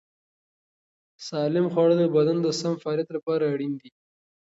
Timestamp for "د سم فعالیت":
2.41-3.09